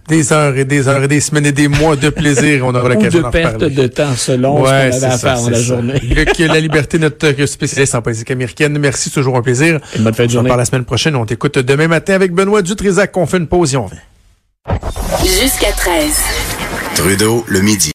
Des 0.07 0.31
heures 0.31 0.55
et 0.57 0.65
des 0.65 0.87
heures 0.87 1.03
et 1.03 1.07
des 1.07 1.19
semaines 1.19 1.45
et 1.45 1.51
des 1.51 1.67
mois 1.67 1.95
de 1.95 2.09
plaisir. 2.09 2.65
On 2.65 2.73
aura 2.73 2.89
l'occasion 2.89 3.21
d'en 3.21 3.31
perte 3.31 3.63
de 3.63 3.87
temps 3.87 4.15
selon 4.15 4.57
ce 4.57 4.61
qu'on 4.63 4.67
avait 4.69 5.03
à 5.03 5.17
faire 5.17 5.41
dans 5.41 5.49
la 5.49 5.61
journée. 5.61 5.99
que 5.99 6.43
la 6.47 6.59
liberté, 6.59 6.97
notre 6.97 7.45
spécialiste 7.45 7.95
en 7.95 8.01
politique 8.01 8.31
américaine. 8.31 8.77
Merci, 8.77 9.11
toujours 9.11 9.35
un 9.35 9.41
plaisir. 9.41 9.79
Une 9.95 10.03
bonne 10.03 10.13
fin 10.13 10.25
de 10.25 10.31
journée. 10.31 10.51
On 10.51 10.55
la 10.55 10.65
semaine 10.65 10.85
prochaine. 10.85 11.15
On 11.15 11.25
t'écoute 11.25 11.59
demain 11.59 11.87
matin 11.87 12.13
avec 12.13 12.33
Benoît 12.33 12.61
Dutrisac. 12.61 13.15
On 13.17 13.25
fait 13.25 13.37
une 13.37 13.47
pause 13.47 13.73
et 13.73 13.77
on 13.77 13.87
vient. 13.87 13.99
Jusqu'à 15.23 15.71
13. 15.71 16.21
Trudeau, 16.95 17.45
le 17.47 17.61
midi. 17.61 17.85